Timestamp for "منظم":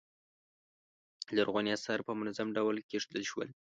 2.19-2.47